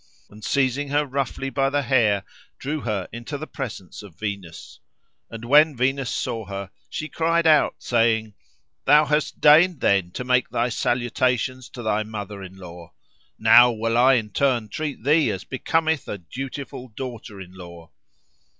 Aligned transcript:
And 0.31 0.43
seizing 0.43 0.87
her 0.87 1.05
roughly 1.05 1.51
by 1.51 1.69
the 1.69 1.83
hair, 1.83 2.23
drew 2.57 2.79
her 2.81 3.07
into 3.11 3.37
the 3.37 3.45
presence 3.45 4.01
of 4.01 4.17
Venus. 4.17 4.79
And 5.29 5.45
when 5.45 5.77
Venus 5.77 6.09
saw 6.09 6.45
her, 6.45 6.71
she 6.89 7.07
cried 7.07 7.45
out, 7.45 7.75
saying, 7.77 8.33
"Thou 8.85 9.05
hast 9.05 9.39
deigned 9.39 9.79
then 9.79 10.09
to 10.13 10.23
make 10.23 10.49
thy 10.49 10.69
salutations 10.69 11.69
to 11.69 11.83
thy 11.83 12.01
mother 12.01 12.41
in 12.41 12.57
law. 12.57 12.93
Now 13.37 13.69
will 13.71 13.95
I 13.95 14.15
in 14.15 14.31
turn 14.31 14.69
treat 14.69 15.03
thee 15.03 15.29
as 15.29 15.43
becometh 15.43 16.07
a 16.07 16.17
dutiful 16.17 16.87
daughter 16.87 17.39
in 17.39 17.53
law!" 17.53 17.91